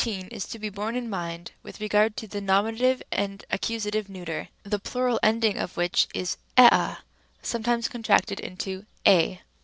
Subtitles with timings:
[0.03, 2.49] e, is to be borne in mind with regard to the N.
[2.49, 3.57] and A.
[3.59, 6.95] neut., the plural ending of which is ea,
[7.43, 9.37] sometimes contracted into 7.